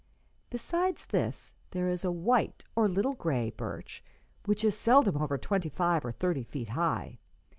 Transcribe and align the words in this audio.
Besides 0.49 1.05
this, 1.05 1.53
there 1.69 1.87
is 1.87 2.01
the 2.01 2.11
white, 2.11 2.65
or 2.75 2.89
little 2.89 3.13
gray, 3.13 3.51
birch, 3.51 4.03
which 4.45 4.63
is 4.63 4.75
seldom 4.75 5.15
over 5.21 5.37
twenty 5.37 5.69
five 5.69 6.03
or 6.03 6.11
thirty 6.11 6.41
feet 6.43 6.69
high. 6.69 7.19